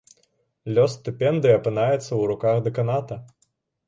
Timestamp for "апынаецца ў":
1.57-2.31